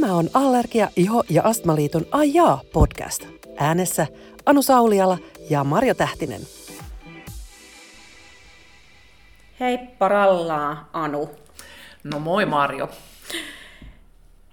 [0.00, 3.26] Tämä on Allergia, Iho ja Astmaliiton Ajaa podcast.
[3.56, 4.06] Äänessä
[4.46, 5.18] Anu Sauliala
[5.50, 6.40] ja Marjo Tähtinen.
[9.60, 11.30] Hei parallaa, Anu.
[12.04, 12.88] No moi Marjo.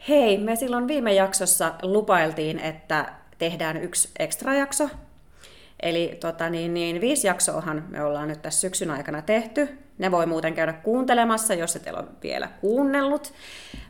[0.10, 4.90] Hei, me silloin viime jaksossa lupailtiin, että tehdään yksi ekstra jakso.
[5.82, 9.78] Eli tota, niin, niin, viisi jaksoahan me ollaan nyt tässä syksyn aikana tehty.
[9.98, 13.34] Ne voi muuten käydä kuuntelemassa, jos et ole vielä kuunnellut.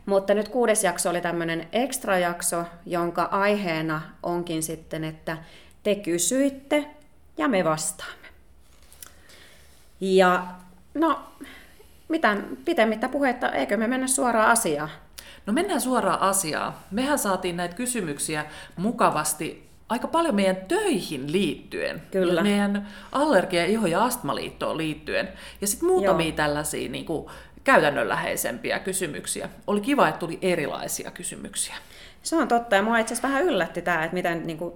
[0.06, 5.38] Mutta nyt kuudes jakso oli tämmöinen ekstra jakso, jonka aiheena onkin sitten, että
[5.82, 6.86] te kysyitte
[7.36, 8.28] ja me vastaamme.
[10.00, 10.46] Ja
[10.94, 11.20] no,
[12.08, 14.90] mitä pitemmittä puhetta, eikö me mennä suoraan asiaan?
[15.46, 16.74] No mennään suoraan asiaan.
[16.90, 22.02] Mehän saatiin näitä kysymyksiä mukavasti aika paljon meidän töihin liittyen.
[22.10, 22.42] Kyllä.
[22.42, 25.28] Meidän allergia-, iho- ja astmaliittoon liittyen.
[25.60, 26.36] Ja sitten muutamia Joo.
[26.36, 27.30] tällaisia niin kuin,
[27.64, 29.48] käytännönläheisempiä kysymyksiä.
[29.66, 31.74] Oli kiva, että tuli erilaisia kysymyksiä.
[32.28, 34.74] Se on totta, ja mua itse asiassa vähän yllätti tämä, että miten niin kuin,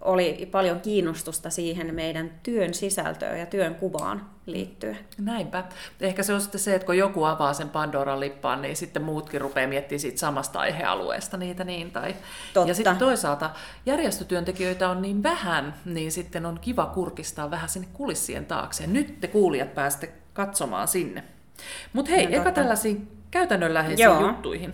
[0.00, 4.98] oli paljon kiinnostusta siihen meidän työn sisältöön ja työn kuvaan liittyen.
[5.18, 5.64] Näinpä.
[6.00, 9.40] Ehkä se on sitten se, että kun joku avaa sen Pandoran lippaan, niin sitten muutkin
[9.40, 11.90] rupeaa miettimään siitä samasta aihealueesta niitä niin.
[11.90, 12.16] Tai...
[12.54, 12.68] Totta.
[12.68, 13.50] Ja sitten toisaalta
[13.86, 18.86] järjestötyöntekijöitä on niin vähän, niin sitten on kiva kurkistaa vähän sinne kulissien taakse.
[18.86, 21.24] Nyt te kuulijat pääsette katsomaan sinne.
[21.92, 24.20] Mutta hei, eka tällaisiin käytännönläheisiin Joo.
[24.20, 24.72] juttuihin.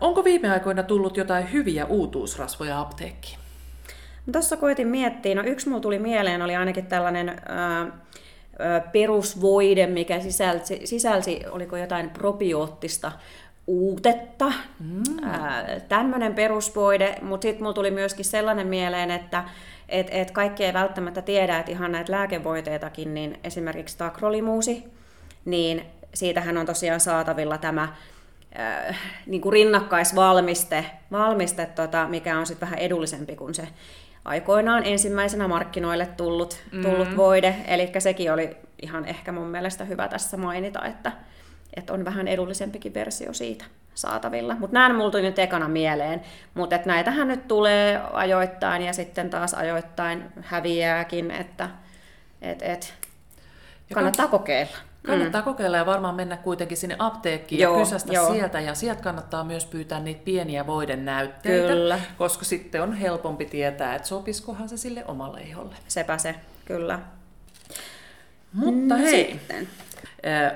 [0.00, 3.38] Onko viime aikoina tullut jotain hyviä uutuusrasvoja apteekkiin?
[4.32, 7.86] Tuossa koitin miettiä, no yksi mulla tuli mieleen, oli ainakin tällainen ää,
[8.92, 13.12] perusvoide, mikä sisälsi, sisälsi, oliko jotain probioottista
[13.66, 15.02] uutetta, mm.
[15.88, 19.44] tämmöinen perusvoide, mutta sitten mulla tuli myöskin sellainen mieleen, että
[19.88, 24.84] et, et kaikki ei välttämättä tiedä, että ihan näitä lääkevoiteitakin, niin esimerkiksi takrolimuusi,
[25.44, 27.88] niin siitähän on tosiaan saatavilla tämä
[28.58, 28.96] äh,
[29.26, 33.68] niin kuin rinnakkaisvalmiste, valmiste, tota, mikä on sitten vähän edullisempi kuin se
[34.24, 37.16] aikoinaan ensimmäisenä markkinoille tullut, tullut mm.
[37.16, 37.56] voide.
[37.66, 41.12] Eli sekin oli ihan ehkä mun mielestä hyvä tässä mainita, että,
[41.76, 43.64] että on vähän edullisempikin versio siitä
[43.94, 44.54] saatavilla.
[44.54, 46.22] Mutta nämä mulla tuli nyt ekana mieleen,
[46.54, 51.70] mutta näitähän nyt tulee ajoittain ja sitten taas ajoittain häviääkin, että
[52.42, 52.94] et, et,
[53.94, 54.76] kannattaa kokeilla.
[55.08, 55.44] Kannattaa mm.
[55.44, 58.32] kokeilla ja varmaan mennä kuitenkin sinne apteekkiin joo, ja kysästä joo.
[58.32, 58.60] sieltä.
[58.60, 62.00] Ja sieltä kannattaa myös pyytää niitä pieniä voiden näytteitä, kyllä.
[62.18, 65.76] koska sitten on helpompi tietää, että sopiskohan se sille omalle iholle.
[65.88, 66.98] Sepä se, kyllä.
[68.52, 69.68] Mutta mm, hei, sitten.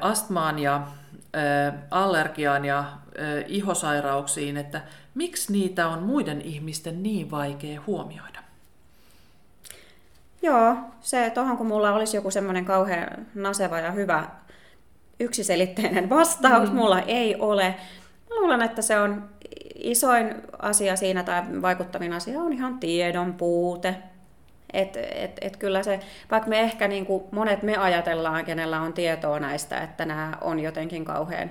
[0.00, 0.86] astmaan ja
[1.90, 2.84] allergiaan ja
[3.46, 4.80] ihosairauksiin, että
[5.14, 8.42] miksi niitä on muiden ihmisten niin vaikea huomioida?
[10.42, 14.28] Joo, se tuohon kun mulla olisi joku semmoinen kauhean naseva ja hyvä
[15.22, 16.76] yksiselitteinen vastaus, mm.
[16.76, 17.74] mulla ei ole.
[18.30, 19.28] Mä luulen, että se on
[19.74, 23.94] isoin asia siinä tai vaikuttavin asia on ihan tiedon puute.
[24.72, 26.00] Et, et, et kyllä se,
[26.30, 30.60] vaikka me ehkä niin kuin monet me ajatellaan, kenellä on tietoa näistä, että nämä on
[30.60, 31.50] jotenkin kauhean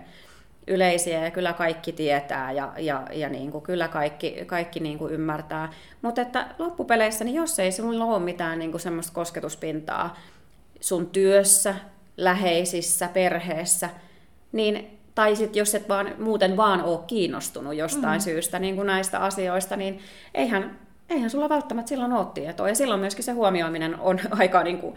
[0.67, 5.13] yleisiä ja kyllä kaikki tietää ja, ja, ja niin kuin, kyllä kaikki, kaikki niin kuin
[5.13, 5.69] ymmärtää.
[6.01, 10.17] Mutta että loppupeleissä, niin jos ei sinulla ole mitään niin kuin semmoista kosketuspintaa
[10.79, 11.75] sun työssä,
[12.23, 13.89] läheisissä, perheessä,
[14.51, 18.23] niin tai sitten jos et vaan, muuten vaan ole kiinnostunut jostain mm.
[18.23, 19.99] syystä niin kuin näistä asioista, niin
[20.33, 22.69] eihän, eihän sulla välttämättä silloin ole tietoa.
[22.69, 24.95] Ja silloin myöskin se huomioiminen on aika niin kuin,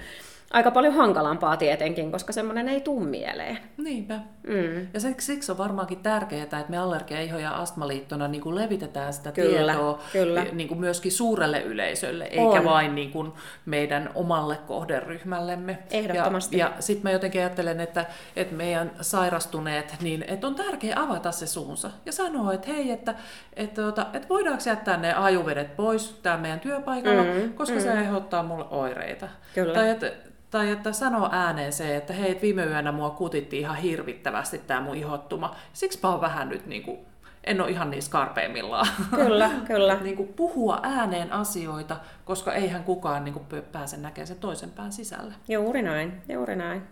[0.51, 3.59] aika paljon hankalampaa tietenkin, koska semmoinen ei tuu mieleen.
[3.77, 4.15] Niinpä.
[4.47, 4.89] Mm.
[4.95, 9.33] Ja siksi on varmaankin tärkeää, että me Allergia, Iho ja Astmaliittona niin kuin levitetään sitä
[9.33, 10.47] kyllä, tietoa kyllä.
[10.53, 12.65] Niin kuin myöskin suurelle yleisölle, eikä on.
[12.65, 13.33] vain niin kuin
[13.67, 15.79] meidän omalle kohderyhmällemme.
[15.91, 16.59] Ehdottomasti.
[16.59, 18.07] Ja, ja sitten mä jotenkin ajattelen, että,
[18.37, 23.15] että meidän sairastuneet, niin että on tärkeää avata se suunsa ja sanoa, että hei, että,
[23.57, 27.83] että, että, että voidaanko jättää ne ajuvedet pois täällä meidän työpaikalla, mm, koska mm.
[27.83, 29.29] se aiheuttaa mulle oireita.
[29.55, 29.75] Kyllä.
[29.75, 30.13] Tai että
[30.55, 34.97] tai että sanoo ääneen se, että hei, viime yönä mua kutitti ihan hirvittävästi tämä mun
[34.97, 35.57] ihottuma.
[35.73, 36.99] Siksi mä oon vähän nyt niin kuin,
[37.45, 38.87] en ole ihan niin skarpeimmillaan.
[39.11, 39.95] Kyllä, kyllä.
[40.01, 44.93] niin kuin puhua ääneen asioita, koska eihän kukaan niin kuin pääse näkemään sen toisen pään
[44.93, 45.35] sisälle.
[45.49, 46.83] Juuri näin, juuri näin.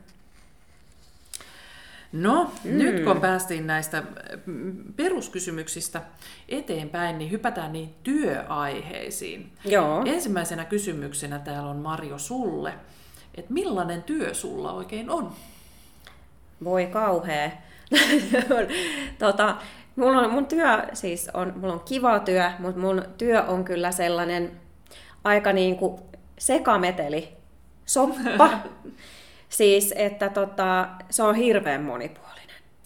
[2.12, 2.78] No, mm.
[2.78, 4.02] nyt kun päästiin näistä
[4.96, 6.02] peruskysymyksistä
[6.48, 9.52] eteenpäin, niin hypätään niin työaiheisiin.
[9.64, 10.02] Joo.
[10.06, 12.74] Ensimmäisenä kysymyksenä täällä on Marjo sulle
[13.34, 15.32] että millainen työ sulla oikein on?
[16.64, 17.50] Voi kauhea.
[19.18, 19.56] tota,
[19.96, 23.92] mulla on, mun työ siis on, mulla on kiva työ, mutta mun työ on kyllä
[23.92, 24.52] sellainen
[25.24, 26.02] aika niin kuin
[26.38, 27.28] sekameteli,
[27.86, 28.50] soppa.
[29.48, 32.32] siis, että tota, se on hirveän monipuolinen.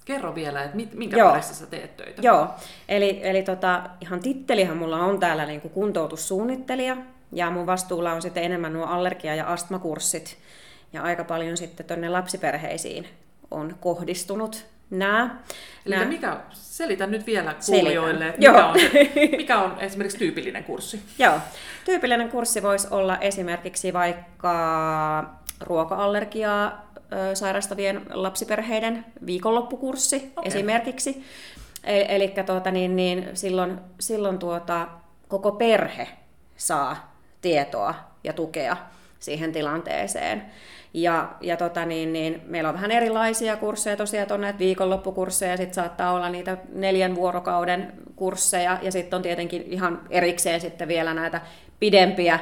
[0.04, 1.31] Kerro vielä, että minkä Joo.
[1.31, 2.22] parissa sä teet töitä.
[2.22, 2.49] Joo,
[2.88, 6.96] eli, eli tota, ihan tittelihan mulla on täällä niin kuin kuntoutussuunnittelija,
[7.32, 10.38] ja mun vastuulla on sitten enemmän nuo allergia- ja astmakurssit,
[10.93, 13.08] ja aika paljon sitten tuonne lapsiperheisiin
[13.50, 15.38] on kohdistunut nämä.
[15.87, 16.06] Eli nämä.
[16.06, 18.75] mikä, selitä nyt vielä kuulijoille, että mikä on,
[19.37, 21.02] mikä on esimerkiksi tyypillinen kurssi?
[21.19, 21.38] Joo,
[21.84, 26.87] tyypillinen kurssi voisi olla esimerkiksi vaikka ruoka-allergiaa
[27.34, 30.49] sairastavien lapsiperheiden viikonloppukurssi okay.
[30.49, 31.25] esimerkiksi.
[31.84, 34.88] E- Eli tuota, niin, niin, silloin, silloin tuota,
[35.28, 36.08] koko perhe
[36.56, 37.94] saa tietoa
[38.25, 38.77] ja tukea
[39.19, 40.43] siihen tilanteeseen.
[40.94, 45.75] Ja, ja tota niin, niin, meillä on vähän erilaisia kursseja tosiaan, on näitä viikonloppukursseja, sitten
[45.75, 51.41] saattaa olla niitä neljän vuorokauden kursseja, ja sitten on tietenkin ihan erikseen sitten vielä näitä
[51.81, 52.38] pidempiä,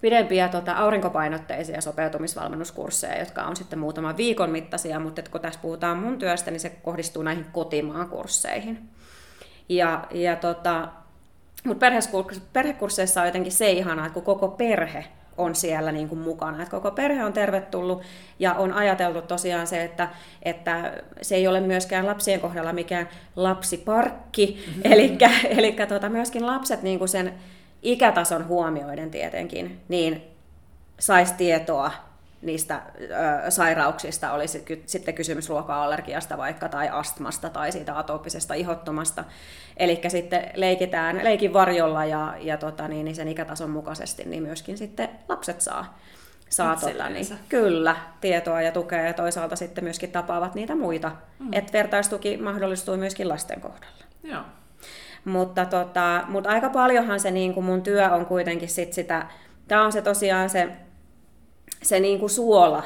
[0.00, 6.18] pidempiä tota, aurinkopainotteisia sopeutumisvalmennuskursseja, jotka on sitten muutaman viikon mittaisia, mutta kun tässä puhutaan mun
[6.18, 8.88] työstä, niin se kohdistuu näihin kotimaan kursseihin.
[9.68, 10.88] Ja, ja tota,
[11.66, 11.86] mutta
[12.52, 15.04] perhekursseissa on jotenkin se ihanaa, että kun koko perhe
[15.36, 16.62] on siellä niin kuin mukana.
[16.62, 18.02] Että koko perhe on tervetullut
[18.38, 20.08] ja on ajateltu tosiaan se, että,
[20.42, 20.92] että
[21.22, 24.82] se ei ole myöskään lapsien kohdalla mikään lapsiparkki, mm-hmm.
[25.58, 27.34] eli tota, myöskin lapset niin kuin sen
[27.82, 30.22] ikätason huomioiden tietenkin, niin
[30.98, 31.92] saisi tietoa
[32.46, 32.82] niistä
[33.46, 39.24] ö, sairauksista, olisi sitten kysymys ruoka-allergiasta vaikka tai astmasta tai siitä atooppisesta ihottomasta.
[39.76, 44.78] Eli sitten leikitään leikin varjolla ja, ja tota, niin, niin sen ikätason mukaisesti, niin myöskin
[44.78, 45.98] sitten lapset saa,
[46.48, 51.12] saa tota, niin, kyllä tietoa ja tukea ja toisaalta sitten myöskin tapaavat niitä muita.
[51.38, 51.48] Mm.
[51.52, 54.04] Että vertaistuki mahdollistuu myöskin lasten kohdalla.
[54.22, 54.42] Joo.
[55.24, 59.26] Mutta, tota, mutta aika paljonhan se niin kuin mun työ on kuitenkin sit sitä,
[59.68, 60.68] tämä on se tosiaan se
[61.86, 62.82] se niin kuin suola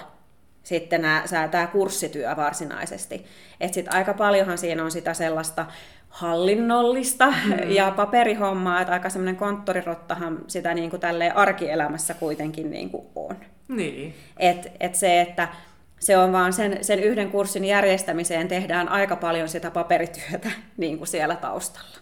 [0.62, 3.26] sitten nämä, tämä kurssityö varsinaisesti.
[3.60, 5.66] Että sitten aika paljonhan siinä on sitä sellaista
[6.08, 7.70] hallinnollista mm.
[7.70, 13.36] ja paperihommaa, että aika semmoinen konttorirottahan sitä niin kuin tälleen arkielämässä kuitenkin niin kuin on.
[13.68, 14.14] Niin.
[14.36, 15.48] Et, et se, että
[15.98, 21.08] se on vaan sen, sen yhden kurssin järjestämiseen tehdään aika paljon sitä paperityötä niin kuin
[21.08, 21.98] siellä taustalla.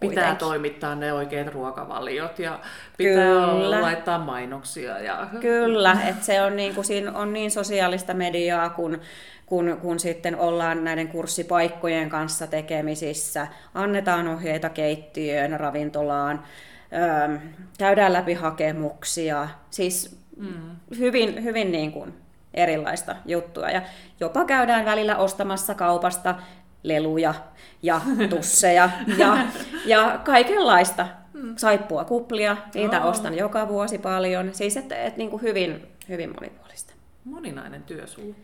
[0.00, 0.38] Pitää kuitenkin.
[0.38, 2.60] toimittaa ne oikeat ruokavaliot ja
[2.96, 3.80] pitää Kyllä.
[3.80, 4.98] laittaa mainoksia.
[4.98, 5.26] Ja...
[5.40, 9.00] Kyllä, että se on niin, kuin, siinä on niin sosiaalista mediaa, kun,
[9.46, 13.46] kun, kun sitten ollaan näiden kurssipaikkojen kanssa tekemisissä.
[13.74, 16.44] Annetaan ohjeita keittiöön, ravintolaan,
[16.92, 17.38] öö,
[17.78, 19.48] käydään läpi hakemuksia.
[19.70, 20.76] Siis mm.
[20.98, 22.14] hyvin, hyvin niin kuin
[22.54, 23.70] erilaista juttua.
[23.70, 23.82] Ja
[24.20, 26.34] jopa käydään välillä ostamassa kaupasta
[26.82, 27.34] leluja
[27.82, 29.38] ja tusseja ja,
[29.86, 31.06] ja kaikenlaista.
[31.32, 31.56] Mm.
[31.56, 33.10] Saippua kuplia, niitä oh.
[33.10, 34.54] ostan joka vuosi paljon.
[34.54, 36.92] Siis että et, niin kuin hyvin, hyvin monipuolista.
[37.24, 38.34] Moninainen työ sulla.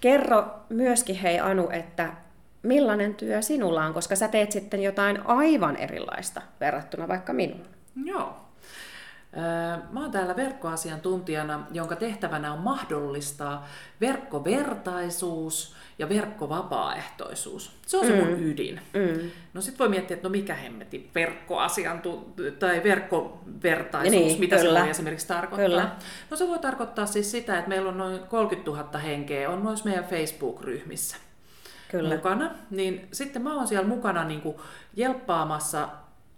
[0.00, 2.12] Kerro myöskin hei Anu, että
[2.62, 7.66] millainen työ sinulla on, koska sä teet sitten jotain aivan erilaista verrattuna vaikka minuun.
[8.04, 8.43] Joo.
[9.90, 13.66] Mä oon täällä verkkoasiantuntijana, jonka tehtävänä on mahdollistaa
[14.00, 17.76] verkkovertaisuus ja verkkovapaaehtoisuus.
[17.86, 18.46] Se on se mun mm.
[18.46, 18.80] ydin.
[18.92, 19.30] Mm.
[19.54, 24.74] No sit voi miettiä, että no mikä hemmeti verkkoasiantu- tai verkkovertaisuus, niin, mitä kyllä.
[24.74, 25.68] se voi esimerkiksi tarkoittaa.
[25.68, 25.90] Kyllä.
[26.30, 29.84] No se voi tarkoittaa siis sitä, että meillä on noin 30 000 henkeä on noissa
[29.84, 31.16] meidän Facebook-ryhmissä.
[31.90, 32.14] Kyllä.
[32.14, 34.56] mukana, niin sitten mä oon siellä mukana niin kuin
[34.96, 35.88] jelppaamassa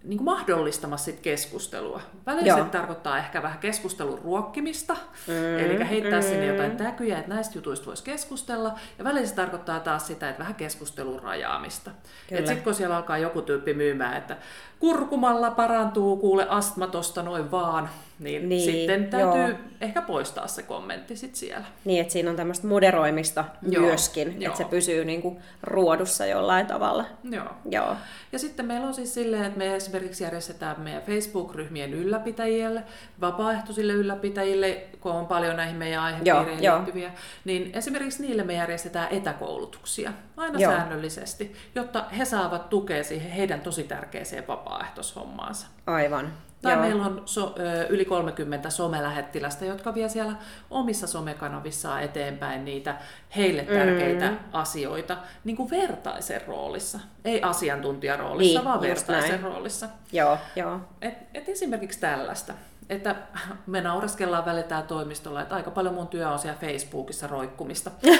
[0.06, 2.00] niin kuin mahdollistamassa sit keskustelua.
[2.26, 4.96] Välillä se tarkoittaa ehkä vähän keskustelun ruokkimista,
[5.26, 6.26] mm, eli heittää mm.
[6.26, 10.40] sinne jotain täkyjä, että näistä jutuista voisi keskustella, ja välillä se tarkoittaa taas sitä, että
[10.40, 11.90] vähän keskustelun rajaamista.
[12.28, 14.36] Sitten kun siellä alkaa joku tyyppi myymään, että
[14.78, 19.58] kurkumalla parantuu kuule astma tosta noin vaan, niin, niin sitten täytyy joo.
[19.80, 21.66] ehkä poistaa se kommentti sit siellä.
[21.84, 24.52] Niin, että siinä on tämmöistä moderoimista joo, myöskin, joo.
[24.52, 27.04] että se pysyy niinku ruodussa jollain tavalla.
[27.30, 27.48] Joo.
[27.70, 27.96] joo.
[28.32, 32.82] Ja sitten meillä on siis silleen, että me esimerkiksi järjestetään meidän Facebook-ryhmien ylläpitäjille,
[33.20, 37.16] vapaaehtoisille ylläpitäjille, kun on paljon näihin meidän aihepiireihin joo, liittyviä, joo.
[37.44, 40.72] niin esimerkiksi niille me järjestetään etäkoulutuksia aina joo.
[40.72, 45.66] säännöllisesti, jotta he saavat tukea siihen heidän tosi tärkeäseen vapaaehtoishommaansa.
[45.86, 46.32] Aivan.
[46.66, 46.82] Tai Joo.
[46.82, 50.32] meillä on so, ö, yli 30 somelähettilästä, jotka vie siellä
[50.70, 52.96] omissa somekanavissaan eteenpäin niitä
[53.36, 54.38] heille tärkeitä mm.
[54.52, 57.00] asioita niin kuin vertaisen roolissa.
[57.24, 59.42] Ei asiantuntijaroolissa, niin, vaan vertaisen näin.
[59.42, 59.88] roolissa.
[60.12, 60.80] Joo, joo.
[61.02, 62.52] Et, et esimerkiksi tällaista
[62.88, 63.16] että
[63.66, 67.90] me nauraskellaan välillä toimistolla, että aika paljon mun työ on siellä Facebookissa roikkumista.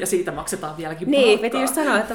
[0.00, 2.14] ja siitä maksetaan vieläkin Niin, piti just sanoa, että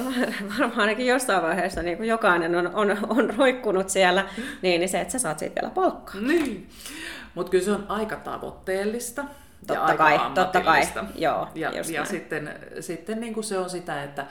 [0.60, 4.26] varmaan ainakin jossain vaiheessa niin kun jokainen on, on, on roikkunut siellä,
[4.62, 6.22] niin, niin se, että sä saat siitä vielä palkkaa.
[6.22, 6.70] Niin.
[7.36, 9.26] Mutta kyllä se on aika tavoitteellista.
[9.68, 10.82] Totta kai, totta kai.
[11.16, 14.26] Joo, ja, ja sitten, sitten niin kuin se on sitä, että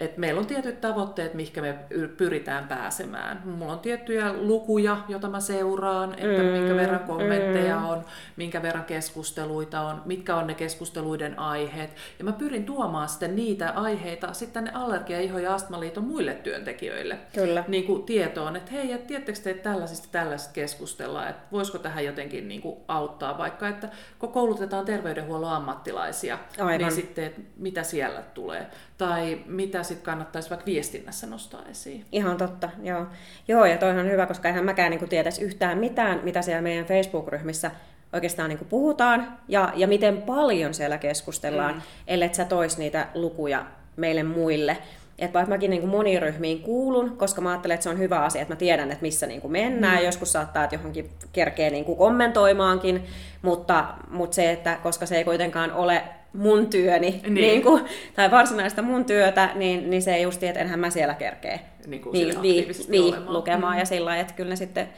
[0.00, 1.78] et meillä on tietyt tavoitteet, mihinkä me
[2.16, 3.42] pyritään pääsemään.
[3.44, 7.84] Mulla on tiettyjä lukuja, joita mä seuraan, että mm, minkä verran kommentteja mm.
[7.84, 8.04] on,
[8.36, 11.90] minkä verran keskusteluita on, mitkä on ne keskusteluiden aiheet.
[12.18, 17.18] Ja mä pyrin tuomaan sitten niitä aiheita sitten ne allergia-, iho- ja astmaliiton muille työntekijöille
[17.34, 17.64] Kyllä.
[17.68, 22.04] Niin kuin tietoon, että hei, et tiedättekö te, että tällaisista tällaisista keskustellaan, että voisiko tähän
[22.04, 23.88] jotenkin niin kuin auttaa, vaikka että
[24.18, 26.78] kun koulutetaan terveydenhuollon ammattilaisia, Aivan.
[26.78, 28.66] niin sitten että mitä siellä tulee
[28.98, 32.04] tai mitä sitten kannattaisi vaikka viestinnässä nostaa esiin.
[32.12, 33.06] Ihan totta, joo.
[33.48, 36.84] Joo, ja toihan on hyvä, koska eihän mäkään niin tietäisi yhtään mitään, mitä siellä meidän
[36.84, 37.70] Facebook-ryhmissä
[38.12, 41.80] oikeastaan niin puhutaan ja, ja miten paljon siellä keskustellaan, mm.
[42.06, 44.78] ellei sä tois niitä lukuja meille muille.
[45.18, 48.42] Että vaikka mäkin niin moniin ryhmiin kuulun, koska mä ajattelen, että se on hyvä asia,
[48.42, 49.98] että mä tiedän, että missä niin mennään.
[49.98, 50.04] Mm.
[50.04, 53.04] Joskus saattaa, että johonkin kerkee niin kommentoimaankin,
[53.42, 56.02] mutta, mutta se, että koska se ei kuitenkaan ole
[56.32, 57.34] mun työni, niin.
[57.34, 57.84] Niin kuin,
[58.16, 62.12] tai varsinaista mun työtä, niin, niin se just, että enhän mä siellä kerkee niin kuin
[62.12, 63.74] niin, niin, niin, lukemaan.
[63.74, 63.78] Mm.
[63.78, 64.88] Ja sillä että kyllä ne sitten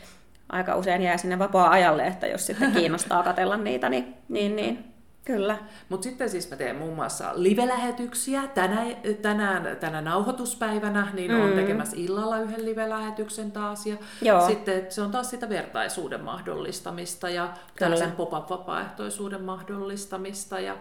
[0.49, 4.91] aika usein jää sinne vapaa-ajalle, että jos sitten kiinnostaa katella niitä, niin, niin, niin
[5.25, 5.59] Kyllä.
[5.89, 8.43] Mutta sitten siis mä teen muun muassa live-lähetyksiä.
[8.55, 8.87] Tänä,
[9.23, 11.41] tänään, tänä nauhoituspäivänä niin mm.
[11.41, 13.87] on tekemässä illalla yhden live-lähetyksen taas.
[13.87, 14.47] Ja Joo.
[14.47, 17.59] sitten se on taas sitä vertaisuuden mahdollistamista ja Kyllä.
[17.79, 20.61] tällaisen pop-up-vapaaehtoisuuden mahdollistamista.
[20.61, 20.77] Ja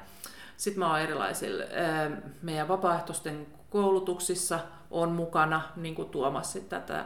[0.59, 1.63] sitten mä oon erilaisilla
[2.41, 4.59] meidän vapaaehtoisten koulutuksissa
[4.91, 7.05] on mukana niin kuin tuomassa tätä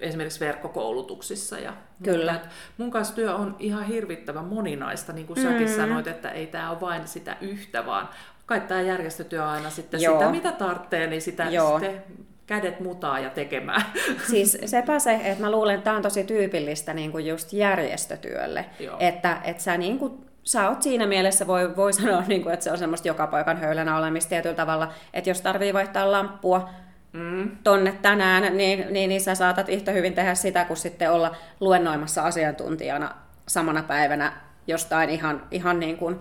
[0.00, 1.58] esimerkiksi verkkokoulutuksissa.
[1.58, 1.72] Ja
[2.02, 2.40] Kyllä.
[2.78, 5.42] Mun kanssa työ on ihan hirvittävän moninaista, niin kuin mm.
[5.42, 8.08] säkin sanoit, että ei tämä ole vain sitä yhtä, vaan
[8.46, 10.18] kai tämä järjestötyö aina sitten Joo.
[10.18, 11.78] sitä, mitä tarvitsee, niin sitä Joo.
[11.78, 12.02] sitten
[12.46, 13.84] kädet mutaa ja tekemään.
[14.30, 18.64] Siis sepä se, että mä luulen, että tämä on tosi tyypillistä niin kuin just järjestötyölle,
[18.80, 18.96] Joo.
[19.00, 22.64] että, että sä niin kuin sä oot siinä mielessä, voi, voi sanoa, niin kuin, että
[22.64, 26.70] se on semmoista joka paikan höylänä olemista tietyllä tavalla, että jos tarvii vaihtaa lamppua
[27.12, 27.50] mm.
[27.64, 32.22] tonne tänään, niin, niin, niin sä saatat yhtä hyvin tehdä sitä, kuin sitten olla luennoimassa
[32.22, 33.14] asiantuntijana
[33.48, 34.32] samana päivänä
[34.66, 36.20] jostain ihan, ihan niin kuin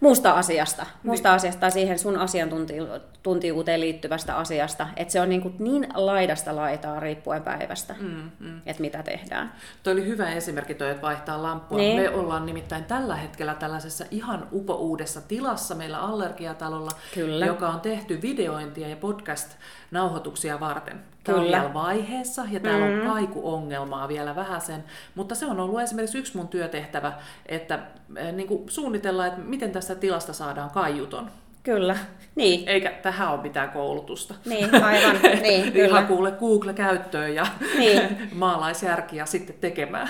[0.00, 1.36] muusta asiasta, muusta niin.
[1.36, 7.00] asiasta tai siihen sun asiantuntijuuteen liittyvästä asiasta, että se on niin, kuin niin laidasta laitaa
[7.00, 8.60] riippuen päivästä, mm, mm.
[8.66, 9.52] että mitä tehdään.
[9.82, 11.78] Tuo oli hyvä esimerkki toi, että vaihtaa lamppua.
[11.78, 12.02] Niin.
[12.02, 17.46] Me ollaan nimittäin tällä hetkellä tällaisessa ihan upo-uudessa tilassa meillä Allergiatalolla, Kyllä.
[17.46, 21.00] joka on tehty videointia ja podcast-nauhoituksia varten.
[21.30, 21.56] Tämä Kyllä.
[21.56, 23.00] on vielä vaiheessa ja täällä mm-hmm.
[23.00, 24.84] on kaikuongelmaa vielä vähän sen,
[25.14, 27.12] mutta se on ollut esimerkiksi yksi mun työtehtävä,
[27.46, 27.78] että
[28.16, 31.30] eh, niin kuin suunnitellaan, että miten tästä tilasta saadaan kaiuton.
[31.62, 31.96] Kyllä,
[32.34, 32.68] niin.
[32.68, 34.34] Eikä tähän ole mitään koulutusta.
[34.44, 35.16] Niin, aivan.
[35.42, 35.88] Niin, kyllä.
[35.88, 37.46] Ihan kuule Google-käyttöön ja
[37.78, 38.18] niin.
[38.32, 40.08] maalaisjärkiä sitten tekemään.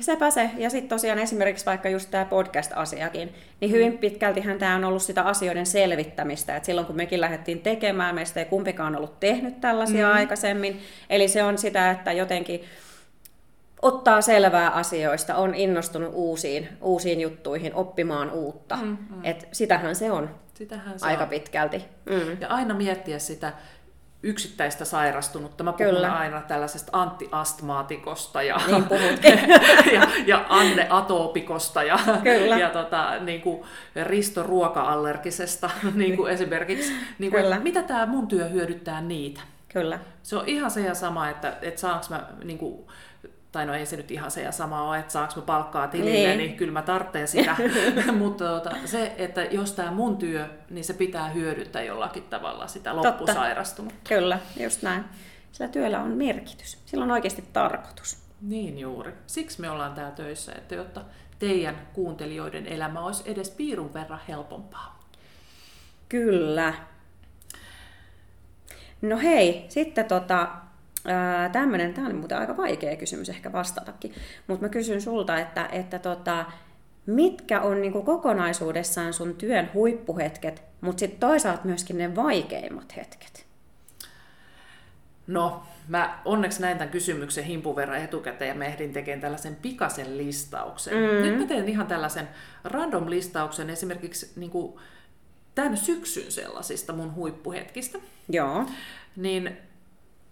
[0.00, 0.50] Sepä se.
[0.56, 5.22] Ja sitten tosiaan esimerkiksi vaikka just tämä podcast-asiakin, niin hyvin pitkältihän tämä on ollut sitä
[5.22, 6.56] asioiden selvittämistä.
[6.56, 10.14] Et silloin kun mekin lähdettiin tekemään, meistä ei kumpikaan ollut tehnyt tällaisia mm.
[10.14, 10.80] aikaisemmin.
[11.10, 12.64] Eli se on sitä, että jotenkin
[13.82, 18.76] ottaa selvää asioista, on innostunut uusiin, uusiin juttuihin, oppimaan uutta.
[18.76, 19.24] Mm, mm.
[19.24, 21.28] Et sitähän se on Sitähän se aika on.
[21.28, 21.84] pitkälti.
[22.06, 22.36] Mm.
[22.40, 23.52] Ja aina miettiä sitä
[24.22, 25.64] yksittäistä sairastunutta.
[25.64, 26.12] Mä puhun Kyllä.
[26.12, 28.86] aina tällaisesta antiastmaatikosta ja, niin
[29.94, 32.58] ja, ja Anne Atoopikosta ja, Kyllä.
[32.58, 33.62] ja tota, niin kuin
[34.02, 36.92] Risto Ruoka-allergisesta niin kuin esimerkiksi.
[37.18, 39.40] Niin kuin, mitä tämä mun työ hyödyttää niitä?
[39.72, 39.98] Kyllä.
[40.22, 42.86] Se on ihan se ja sama, että, että saanko mä niin kuin,
[43.52, 46.28] tai no ei se nyt ihan se ja sama ole, että saanko mä palkkaa tilille,
[46.28, 47.56] niin, niin kyllä mä tarvitsen sitä.
[48.18, 52.96] Mutta tuota, se, että jos tämä mun työ, niin se pitää hyödyttää jollakin tavalla sitä
[52.96, 53.98] loppusairastunutta.
[53.98, 54.08] Totta.
[54.08, 55.04] Kyllä, just näin.
[55.52, 56.78] Sillä työllä on merkitys.
[56.86, 58.18] Sillä on oikeasti tarkoitus.
[58.40, 59.12] Niin juuri.
[59.26, 61.00] Siksi me ollaan täällä töissä, että jotta
[61.38, 65.00] teidän kuuntelijoiden elämä olisi edes piirun verran helpompaa.
[66.08, 66.74] Kyllä.
[69.02, 70.48] No hei, sitten tota,
[71.52, 74.14] tämmöinen, tämä on muuten aika vaikea kysymys ehkä vastatakin,
[74.46, 76.44] mutta mä kysyn sulta, että, että tota,
[77.06, 83.46] mitkä on niin kokonaisuudessaan sun työn huippuhetket, mutta sitten toisaalta myöskin ne vaikeimmat hetket?
[85.26, 90.18] No, mä onneksi näin tämän kysymyksen himpun verran etukäteen ja mä ehdin tekemään tällaisen pikaisen
[90.18, 90.94] listauksen.
[90.94, 91.22] Mm-hmm.
[91.22, 92.28] Nyt mä teen ihan tällaisen
[92.64, 94.80] random listauksen esimerkiksi niin kuin
[95.54, 97.98] tämän syksyn sellaisista mun huippuhetkistä.
[98.28, 98.66] Joo.
[99.16, 99.56] Niin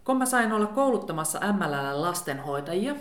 [0.08, 2.94] kun mä sain olla kouluttamassa MLL lastenhoitajia,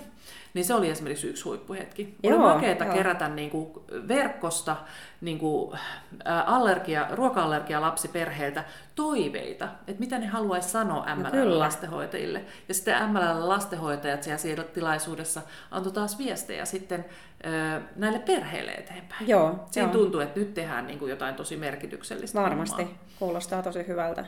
[0.54, 2.16] niin se oli esimerkiksi yksi huippuhetki.
[2.24, 2.94] Joo, oli makeeta joo.
[2.94, 3.74] kerätä niin kuin
[4.08, 4.76] verkosta
[5.22, 5.80] niin kuin,
[6.46, 8.64] allergia, ruoka-allergia lapsiperheiltä
[8.96, 12.42] toiveita, että mitä ne haluaisi sanoa MLL-lastenhoitajille.
[12.68, 17.06] Ja sitten MLL-lastenhoitajat siellä, siellä tilaisuudessa antoi taas viestejä sitten
[17.96, 19.28] näille perheille eteenpäin.
[19.28, 20.02] Joo, Siinä joo.
[20.02, 22.42] tuntuu, että nyt tehdään niin kuin jotain tosi merkityksellistä.
[22.42, 23.00] Varmasti, hommaa.
[23.20, 24.26] kuulostaa tosi hyvältä.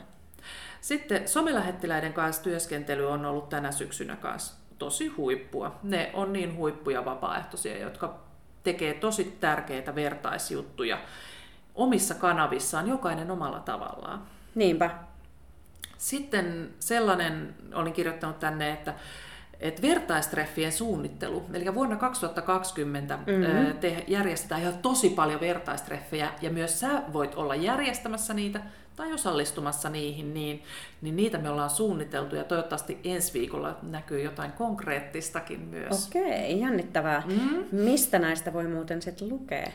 [0.82, 5.80] Sitten somelähettiläiden kanssa työskentely on ollut tänä syksynä kanssa tosi huippua.
[5.84, 8.20] Ne on niin huippuja vapaaehtoisia, jotka
[8.64, 10.98] tekee tosi tärkeitä vertaisjuttuja
[11.76, 14.24] omissa kanavissaan, jokainen omalla tavallaan.
[14.56, 14.92] Niinpä.
[15.98, 18.94] Sitten sellainen, olin kirjoittanut tänne, että
[19.60, 23.78] että vertaistreffien suunnittelu, eli vuonna 2020 mm-hmm.
[23.80, 28.62] te järjestetään ihan tosi paljon vertaistreffejä, ja myös sä voit olla järjestämässä niitä,
[29.00, 30.64] tai osallistumassa niihin, niin,
[31.02, 36.08] niin niitä me ollaan suunniteltu ja toivottavasti ensi viikolla näkyy jotain konkreettistakin myös.
[36.08, 37.24] Okei, jännittävää.
[37.26, 37.66] Mm.
[37.72, 39.72] Mistä näistä voi muuten sitten lukea?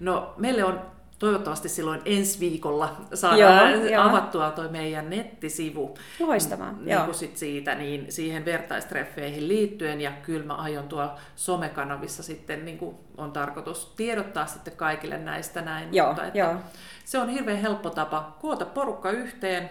[0.00, 0.80] No, meille on
[1.20, 5.94] toivottavasti silloin ensi viikolla saadaan joo, avattua tuo meidän nettisivu.
[6.20, 6.72] Loistavaa.
[6.72, 7.12] Niin joo.
[7.12, 12.96] Sit siitä, niin siihen vertaistreffeihin liittyen, ja kyllä mä aion tuolla somekanavissa sitten, niin kuin
[13.16, 15.94] on tarkoitus tiedottaa sitten kaikille näistä näin.
[15.94, 16.54] Joo, mutta että joo.
[17.04, 19.70] Se on hirveän helppo tapa koota porukka yhteen,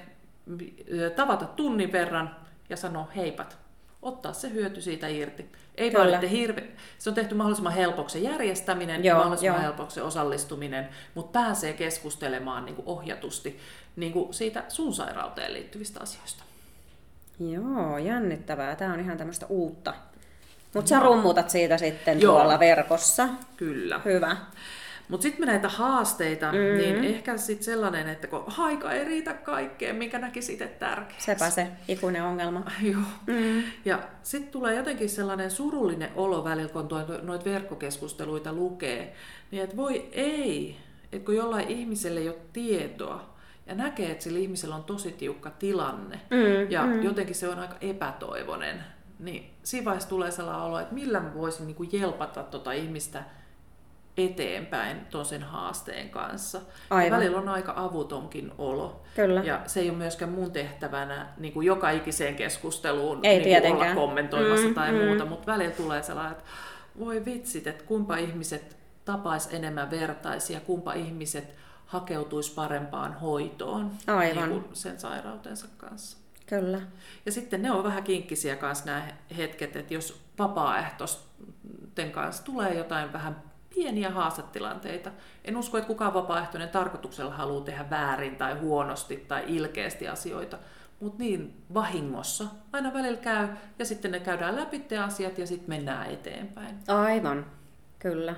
[1.15, 2.35] tavata tunnin verran
[2.69, 3.58] ja sanoa heipat
[4.01, 5.45] ottaa se hyöty siitä irti.
[5.75, 6.03] Ei Kyllä.
[6.03, 6.63] vaan, että hirve...
[6.97, 9.63] se on tehty mahdollisimman helpoksi järjestäminen, joo, mahdollisimman joo.
[9.63, 13.59] helpoksi osallistuminen, mutta pääsee keskustelemaan niin kuin ohjatusti
[13.95, 16.43] niin kuin siitä sun sairauteen liittyvistä asioista.
[17.39, 18.75] Joo, jännittävää.
[18.75, 19.93] Tämä on ihan tämmöistä uutta.
[20.73, 22.35] Mutta sä rummutat siitä sitten Joo.
[22.35, 23.27] tuolla verkossa.
[23.57, 24.01] Kyllä.
[24.05, 24.37] Hyvä.
[25.09, 26.77] Mutta sitten näitä haasteita, mm-hmm.
[26.77, 31.25] niin ehkä sitten sellainen, että kun aika ei riitä kaikkeen, mikä näki itse tärkeäksi.
[31.25, 32.63] Sepä se ikuinen ongelma.
[32.91, 33.01] Joo.
[33.27, 33.63] Mm-hmm.
[33.85, 36.87] Ja sitten tulee jotenkin sellainen surullinen olo välillä, kun
[37.21, 39.13] noita verkkokeskusteluita lukee,
[39.51, 40.77] niin että voi ei,
[41.11, 43.29] että kun jollain ihmiselle ei ole tietoa,
[43.67, 47.03] ja näkee, että sillä ihmisellä on tosi tiukka tilanne, mm, ja mm.
[47.03, 48.83] jotenkin se on aika epätoivoinen,
[49.19, 53.23] niin siinä vaiheessa tulee sellainen olo, että millä mä voisin niin kuin jelpata tota ihmistä
[54.19, 56.61] eteenpäin tuon sen haasteen kanssa.
[56.89, 57.05] Aivan.
[57.05, 59.01] Ja välillä on aika avutonkin olo.
[59.15, 59.43] Kyllä.
[59.43, 63.95] Ja se ei ole myöskään mun tehtävänä niin kuin joka ikiseen keskusteluun ei niin olla
[63.95, 64.97] kommentoimassa mm, tai mm.
[64.97, 66.43] muuta, mutta välillä tulee sellainen, että
[66.99, 71.55] voi vitsit, että kumpa ihmiset tapais enemmän vertaisia, kumpa ihmiset
[71.85, 74.49] hakeutuisi parempaan hoitoon Aivan.
[74.49, 76.17] Niin kuin sen sairautensa kanssa.
[76.45, 76.81] Kyllä.
[77.25, 83.13] Ja sitten ne on vähän kinkkisiä kanssa nämä hetket, että jos vapaaehtoisten kanssa tulee jotain
[83.13, 85.11] vähän pieniä haastetilanteita.
[85.45, 90.57] En usko, että kukaan vapaaehtoinen tarkoituksella haluaa tehdä väärin tai huonosti tai ilkeästi asioita,
[90.99, 93.47] mutta niin vahingossa aina välillä käy
[93.79, 96.75] ja sitten ne käydään läpi te asiat ja sitten mennään eteenpäin.
[96.87, 97.45] Aivan,
[97.99, 98.35] kyllä.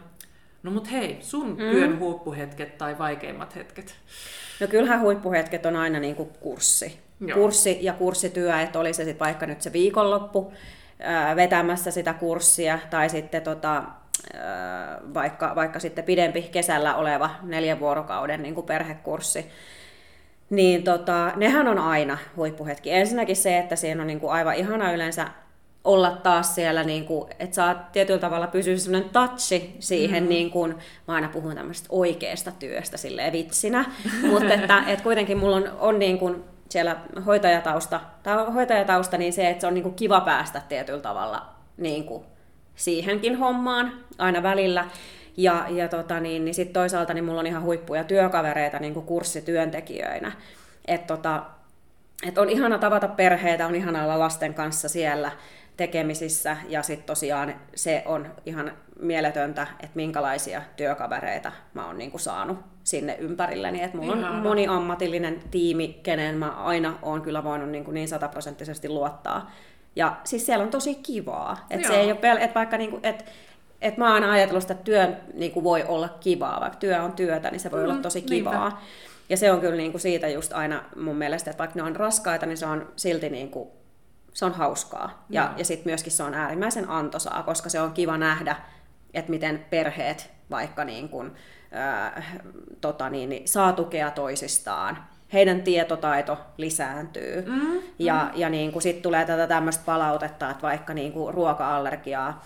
[0.63, 1.55] No mut hei, sun mm.
[1.55, 3.95] työn huippuhetket tai vaikeimmat hetket?
[4.59, 6.99] No kyllähän huippuhetket on aina niin kuin kurssi.
[7.19, 7.37] Joo.
[7.39, 10.53] Kurssi ja kurssityö, että oli se sitten vaikka nyt se viikonloppu
[11.35, 13.83] vetämässä sitä kurssia tai sitten tota,
[15.13, 19.51] vaikka, vaikka sitten pidempi kesällä oleva neljän vuorokauden niin kuin perhekurssi,
[20.49, 22.91] niin tota, nehän on aina huippuhetki.
[22.91, 25.27] Ensinnäkin se, että siinä on niin kuin aivan ihana yleensä
[25.83, 30.29] olla taas siellä, niin kuin, että saa tietyllä tavalla pysyä sellainen touchi siihen, mm.
[30.29, 30.75] niin kuin,
[31.07, 33.85] mä aina puhun tämmöisestä oikeasta työstä silleen vitsinä,
[34.31, 36.95] mutta että, että kuitenkin mulla on, on niin kuin siellä
[37.25, 41.45] hoitajatausta, tai hoitajatausta, niin se, että se on niin kuin kiva päästä tietyllä tavalla
[41.77, 42.23] niin kuin
[42.81, 44.85] siihenkin hommaan aina välillä.
[45.37, 49.05] Ja, ja tota niin, niin sitten toisaalta niin mulla on ihan huippuja työkavereita niin kuin
[49.05, 50.31] kurssityöntekijöinä.
[50.87, 51.43] Että tota,
[52.27, 55.31] et on ihana tavata perheitä, on ihana olla lasten kanssa siellä
[55.77, 62.57] tekemisissä ja sitten tosiaan se on ihan mieletöntä, että minkälaisia työkavereita mä oon niinku saanut
[62.83, 63.83] sinne ympärilleni.
[63.83, 69.51] Et mulla on moniammatillinen tiimi, kenen mä aina oon kyllä voinut niinku niin sataprosenttisesti luottaa
[69.95, 71.65] ja siis siellä on tosi kivaa.
[71.69, 73.25] Että se ei ole pel- että vaikka niinku, et,
[73.81, 77.51] et mä oon aina ajatellut, että työ niinku voi olla kivaa, vaikka työ on työtä,
[77.51, 78.69] niin se voi mm, olla tosi kivaa.
[78.69, 78.81] Niinpä.
[79.29, 82.45] Ja se on kyllä niinku siitä just aina mun mielestä, että vaikka ne on raskaita,
[82.45, 83.71] niin se on silti niinku,
[84.33, 85.25] se on hauskaa.
[85.29, 88.55] Ja, ja, ja sitten myöskin se on äärimmäisen antoisaa, koska se on kiva nähdä,
[89.13, 91.31] että miten perheet vaikka niin kuin,
[91.75, 92.39] äh,
[92.81, 94.97] tota niin, niin, saa tukea toisistaan
[95.33, 97.43] heidän tietotaito lisääntyy.
[97.47, 98.39] Mm, ja mm.
[98.39, 102.45] ja niin kuin sit tulee tätä tämmöistä palautetta, että vaikka niin kuin ruoka-allergiaa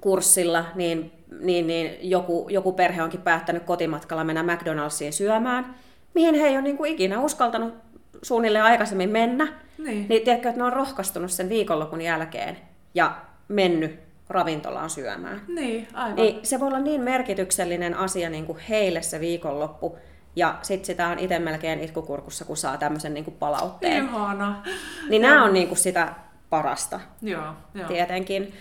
[0.00, 5.74] kurssilla, niin, niin, niin joku, joku perhe onkin päättänyt kotimatkalla mennä McDonald'siin syömään,
[6.14, 7.74] mihin he ei ole niin kuin ikinä uskaltanut
[8.22, 9.48] suunnilleen aikaisemmin mennä.
[9.78, 10.06] Niin.
[10.08, 12.56] Niin tiedätkö, että ne on rohkaistunut sen viikonlopun jälkeen
[12.94, 13.16] ja
[13.48, 15.42] mennyt ravintolaan syömään.
[15.48, 16.16] Niin, aivan.
[16.16, 19.98] Niin se voi olla niin merkityksellinen asia niin kuin heille se viikonloppu,
[20.36, 24.04] ja sitten sitä on itse melkein itkukurkussa, kun saa tämmöisen niin kuin palautteen.
[24.04, 24.62] Ihana.
[25.08, 26.14] Niin nämä on niin kuin sitä
[26.50, 27.88] parasta Joo, joo.
[27.88, 28.54] tietenkin.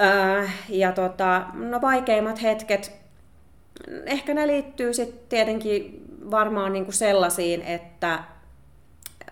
[0.00, 2.92] Öö, ja tota, no vaikeimmat hetket,
[4.06, 8.18] ehkä ne liittyy sitten tietenkin varmaan niinku sellaisiin, että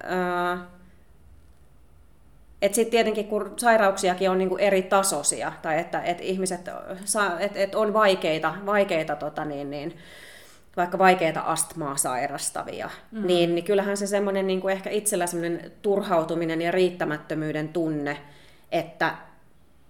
[0.05, 0.57] öö,
[2.63, 6.61] et sitten tietenkin kun sairauksiakin on niinku eri tasoisia, tai että et ihmiset
[7.05, 9.99] saa, et, et on vaikeita, vaikeita tota niin, niin,
[10.79, 13.27] vaikka vaikeita astmaa sairastavia, mm.
[13.27, 18.19] niin, niin kyllähän se semmoinen niin ehkä itsellä semmoinen turhautuminen ja riittämättömyyden tunne,
[18.73, 19.15] että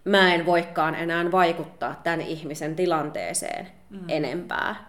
[0.05, 4.01] mä en voikaan enää vaikuttaa tämän ihmisen tilanteeseen mm.
[4.09, 4.89] enempää.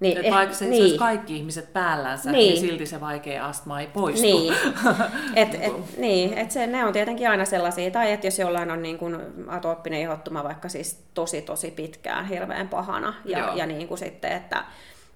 [0.00, 0.98] Niin, Et vaikka se niin.
[0.98, 2.54] kaikki ihmiset päällänsä, niin.
[2.54, 4.22] niin silti se vaikea astma ei poistu.
[4.22, 4.54] Niin,
[5.34, 8.82] et, et, niin, et se, ne on tietenkin aina sellaisia, tai että jos jollain on
[8.82, 9.16] niin kuin
[9.48, 14.64] atooppinen ihottuma vaikka siis tosi tosi pitkään hirveän pahana, ja, ja niin kuin sitten, että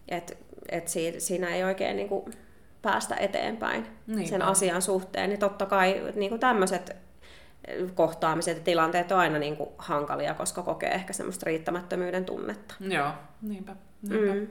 [0.08, 0.38] et,
[0.68, 0.88] et
[1.18, 2.34] siinä ei oikein niin kuin
[2.82, 6.96] päästä eteenpäin niin, sen asian suhteen, niin totta kai niin kuin tämmöiset
[7.94, 12.74] kohtaamiset ja tilanteet on aina niin kuin hankalia, koska kokee ehkä semmoista riittämättömyyden tunnetta.
[12.80, 13.10] Joo,
[13.42, 13.76] niinpä.
[14.08, 14.34] niinpä.
[14.34, 14.46] Mm.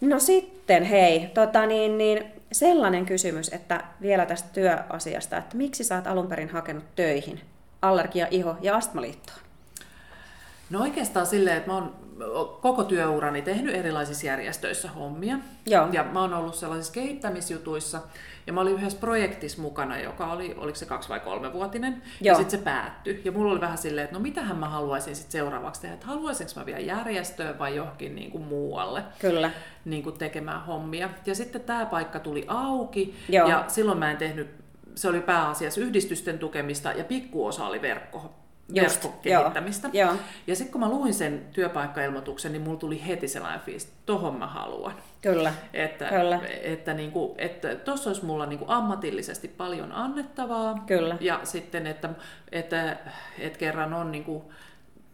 [0.00, 5.96] No sitten hei, tota niin, niin, sellainen kysymys, että vielä tästä työasiasta, että miksi sä
[5.96, 7.40] oot alun perin hakenut töihin
[7.82, 9.38] allergia, iho ja astmaliittoon?
[10.70, 12.08] No oikeastaan silleen, että mä oon
[12.60, 15.38] koko työurani tehnyt erilaisissa järjestöissä hommia.
[15.66, 15.88] Joo.
[15.92, 18.00] Ja mä oon ollut sellaisissa kehittämisjutuissa.
[18.46, 21.92] Ja mä olin yhdessä projektissa mukana, joka oli, oliko se kaksi vai kolme vuotinen.
[21.92, 22.02] Joo.
[22.20, 23.22] Ja sitten se päättyi.
[23.24, 25.94] Ja mulla oli vähän silleen, että no mitähän mä haluaisin sitten seuraavaksi tehdä.
[25.94, 29.02] Että haluaisinko mä vielä järjestöön vai johonkin niin kuin muualle.
[29.18, 29.50] Kyllä.
[29.84, 31.10] Niin kuin tekemään hommia.
[31.26, 33.14] Ja sitten tämä paikka tuli auki.
[33.28, 33.48] Joo.
[33.48, 34.48] Ja silloin mä en tehnyt,
[34.94, 38.34] se oli pääasiassa yhdistysten tukemista ja pikkuosa oli verkko,
[38.74, 39.90] verkkokehittämistä.
[39.92, 40.18] Joo, joo.
[40.46, 44.38] Ja sitten kun mä luin sen työpaikkailmoituksen, niin mulla tuli heti sellainen fiilis, että tohon
[44.38, 44.94] mä haluan.
[45.22, 45.52] Kyllä.
[45.72, 46.40] Että, Kyllä.
[46.62, 50.82] että, niinku, että tuossa olisi mulla niinku ammatillisesti paljon annettavaa.
[50.86, 51.16] Kyllä.
[51.20, 52.10] Ja sitten, että,
[52.52, 52.96] että,
[53.38, 54.52] että kerran on niinku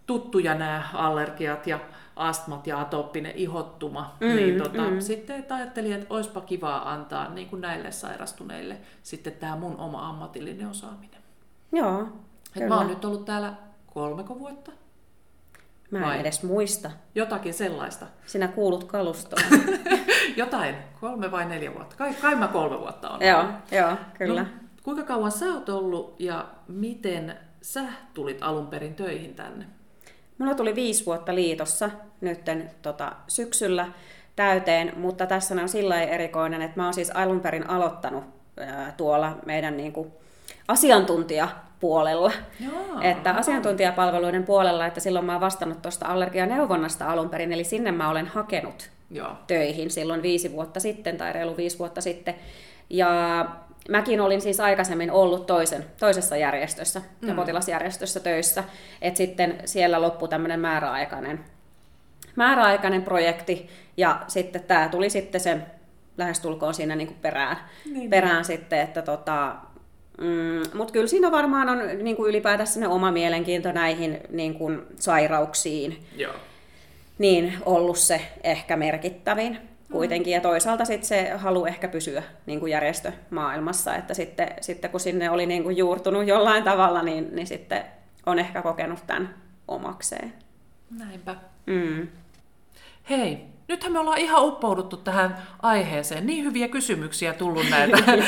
[0.07, 1.81] tuttuja nämä allergiat ja
[2.17, 5.01] astmat ja atooppinen ihottuma, mm, niin tota, mm.
[5.01, 10.09] sitten että ajattelin, että olisipa kivaa antaa niin kuin näille sairastuneille sitten tämä mun oma
[10.09, 11.21] ammatillinen osaaminen.
[11.73, 12.09] Joo,
[12.57, 13.53] et mä oon nyt ollut täällä
[13.87, 14.71] kolmeko vuotta.
[15.90, 16.21] Mä en Vai?
[16.21, 16.90] edes muista.
[17.14, 18.07] Jotakin sellaista.
[18.27, 19.43] Sinä kuulut kalustoon.
[20.37, 21.97] Jotain, kolme vai neljä vuotta.
[21.97, 23.23] Kai, kai mä kolme vuotta on.
[23.23, 24.43] Joo, joo, kyllä.
[24.43, 24.49] No,
[24.83, 27.81] kuinka kauan sä oot ollut ja miten sä
[28.14, 29.67] tulit alun perin töihin tänne?
[30.38, 31.90] Mulla tuli viisi vuotta liitossa
[32.21, 33.88] nytten tota, syksyllä
[34.37, 38.25] täyteen, mutta tässä on sillä erikoinen, että mä oon siis alun perin aloittanut
[38.57, 40.12] ää, tuolla meidän niin kuin,
[40.69, 41.49] asiantuntija
[41.85, 42.33] puolella.
[42.61, 47.92] Joo, että asiantuntijapalveluiden puolella, että silloin mä oon vastannut tuosta allergianeuvonnasta alun perin, eli sinne
[47.92, 49.33] mä olen hakenut Joo.
[49.47, 52.35] töihin silloin viisi vuotta sitten tai reilu viisi vuotta sitten.
[52.90, 53.09] Ja
[53.88, 57.37] mäkin olin siis aikaisemmin ollut toisen, toisessa järjestössä, mm.
[57.37, 58.64] potilasjärjestössä töissä,
[59.03, 61.40] että sitten siellä loppui tämmöinen määräaikainen,
[62.37, 65.66] määräaikainen projekti, ja sitten tämä tuli sitten sen
[66.18, 67.57] lähestulkoon siinä niin kuin perään,
[67.92, 68.11] niin.
[68.11, 69.57] perään sitten, että tota,
[70.20, 74.83] Mm, Mutta kyllä siinä varmaan on niin kuin ylipäätänsä ne oma mielenkiinto näihin niin kuin
[74.96, 76.07] sairauksiin.
[76.16, 76.35] Joo.
[77.18, 79.59] Niin ollut se ehkä merkittävin
[79.92, 80.33] kuitenkin.
[80.33, 85.31] Ja toisaalta sitten se halu ehkä pysyä niin kuin järjestömaailmassa, että sitten, sitten kun sinne
[85.31, 87.85] oli niin kuin juurtunut jollain tavalla, niin, niin sitten
[88.27, 89.35] on ehkä kokenut tämän
[89.68, 90.33] omakseen.
[90.98, 91.37] Näinpä.
[91.66, 92.09] Mm.
[93.11, 96.27] Hei, nythän me ollaan ihan uppouduttu tähän aiheeseen.
[96.27, 97.96] Niin hyviä kysymyksiä tullut näitä.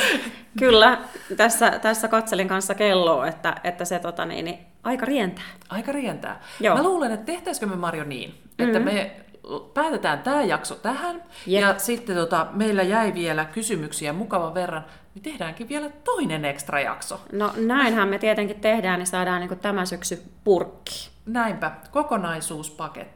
[0.59, 0.99] Kyllä,
[1.37, 5.44] tässä, tässä katselin kanssa kelloa, että, että se tota, niin, niin, aika rientää.
[5.68, 6.40] Aika rientää.
[6.61, 6.77] Joo.
[6.77, 8.94] Mä luulen, että tehtäisikö me Marjo niin, että mm-hmm.
[8.94, 9.27] me
[9.75, 11.62] päätetään tämä jakso tähän, Jep.
[11.62, 17.20] ja sitten tota, meillä jäi vielä kysymyksiä mukavan verran, niin tehdäänkin vielä toinen ekstra jakso.
[17.33, 21.11] No näinhän me tietenkin tehdään, niin saadaan niin tämä syksy purkki.
[21.27, 23.16] Näinpä, kokonaisuuspaketti.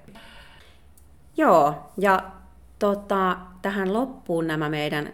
[1.40, 2.22] Joo, ja
[2.79, 5.12] tota, tähän loppuun nämä meidän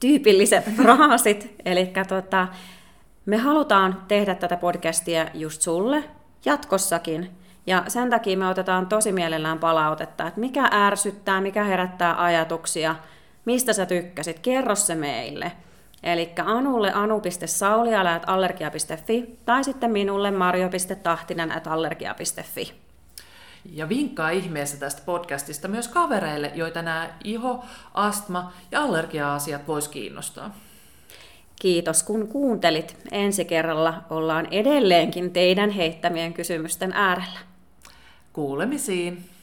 [0.00, 1.54] tyypilliset fraasit.
[1.64, 2.48] Eli tota,
[3.26, 6.04] me halutaan tehdä tätä podcastia just sulle
[6.44, 7.30] jatkossakin.
[7.66, 12.96] Ja sen takia me otetaan tosi mielellään palautetta, että mikä ärsyttää, mikä herättää ajatuksia,
[13.44, 15.52] mistä sä tykkäsit, kerro se meille.
[16.02, 22.85] Eli anulle anu.sauliala.allergia.fi tai sitten minulle marjo.tahtinen.allergia.fi.
[23.72, 30.54] Ja vinkkaa ihmeessä tästä podcastista myös kavereille, joita nämä iho, astma ja allergia-asiat vois kiinnostaa.
[31.60, 32.96] Kiitos kun kuuntelit.
[33.12, 37.38] Ensi kerralla ollaan edelleenkin teidän heittämien kysymysten äärellä.
[38.32, 39.35] Kuulemisiin.